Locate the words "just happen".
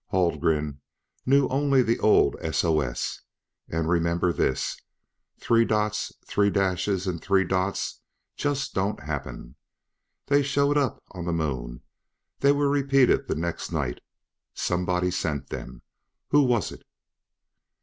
8.49-9.53